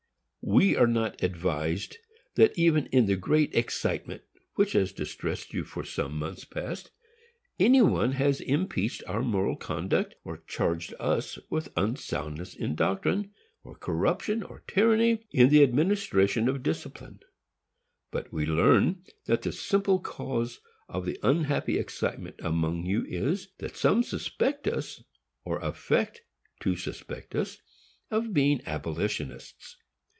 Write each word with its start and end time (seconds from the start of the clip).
We 0.43 0.75
are 0.75 0.87
not 0.87 1.21
advised 1.23 1.97
that 2.33 2.57
even 2.57 2.87
in 2.87 3.05
the 3.05 3.15
great 3.15 3.53
excitement 3.53 4.23
which 4.55 4.71
has 4.73 4.91
distressed 4.91 5.53
you 5.53 5.63
for 5.63 5.83
some 5.85 6.17
months 6.17 6.45
past, 6.45 6.89
any 7.59 7.79
one 7.83 8.13
has 8.13 8.41
impeached 8.41 9.03
our 9.07 9.21
moral 9.21 9.55
conduct, 9.55 10.15
or 10.23 10.39
charged 10.47 10.95
us 10.99 11.37
with 11.51 11.71
unsoundness 11.77 12.55
in 12.55 12.73
doctrine, 12.73 13.31
or 13.63 13.75
corruption 13.75 14.41
or 14.41 14.63
tyranny 14.67 15.23
in 15.29 15.49
the 15.49 15.61
administration 15.61 16.49
of 16.49 16.63
discipline. 16.63 17.19
But 18.09 18.33
we 18.33 18.47
learn 18.47 19.03
that 19.27 19.43
the 19.43 19.51
simple 19.51 19.99
cause 19.99 20.59
of 20.89 21.05
the 21.05 21.19
unhappy 21.21 21.77
excitement 21.77 22.37
among 22.39 22.83
you 22.83 23.05
is, 23.07 23.49
that 23.59 23.77
some 23.77 24.01
suspect 24.01 24.67
us, 24.67 25.03
or 25.45 25.59
affect 25.59 26.23
to 26.61 26.75
suspect 26.75 27.35
us, 27.35 27.59
of 28.09 28.33
being 28.33 28.61
abolitionists. 28.65 29.77